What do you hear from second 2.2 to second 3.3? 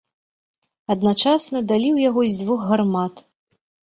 з дзвюх гармат.